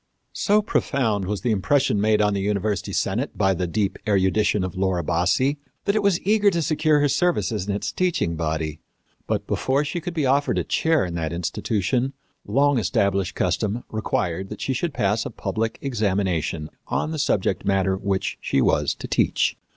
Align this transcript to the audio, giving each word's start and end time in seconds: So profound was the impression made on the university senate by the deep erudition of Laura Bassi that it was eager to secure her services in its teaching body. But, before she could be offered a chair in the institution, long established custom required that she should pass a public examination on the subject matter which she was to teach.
So 0.33 0.63
profound 0.63 1.25
was 1.25 1.41
the 1.41 1.51
impression 1.51 2.01
made 2.01 2.23
on 2.23 2.33
the 2.33 2.41
university 2.41 2.91
senate 2.91 3.37
by 3.37 3.53
the 3.53 3.67
deep 3.67 3.99
erudition 4.07 4.63
of 4.63 4.75
Laura 4.75 5.03
Bassi 5.03 5.59
that 5.85 5.95
it 5.95 6.01
was 6.01 6.19
eager 6.21 6.49
to 6.49 6.63
secure 6.63 7.01
her 7.01 7.07
services 7.07 7.67
in 7.69 7.75
its 7.75 7.91
teaching 7.91 8.35
body. 8.35 8.79
But, 9.27 9.45
before 9.45 9.85
she 9.85 10.01
could 10.01 10.15
be 10.15 10.25
offered 10.25 10.57
a 10.57 10.63
chair 10.63 11.05
in 11.05 11.13
the 11.13 11.31
institution, 11.31 12.13
long 12.47 12.79
established 12.79 13.35
custom 13.35 13.83
required 13.91 14.49
that 14.49 14.61
she 14.61 14.73
should 14.73 14.91
pass 14.95 15.23
a 15.23 15.29
public 15.29 15.77
examination 15.83 16.71
on 16.87 17.11
the 17.11 17.19
subject 17.19 17.63
matter 17.63 17.95
which 17.95 18.39
she 18.41 18.59
was 18.59 18.95
to 18.95 19.07
teach. 19.07 19.55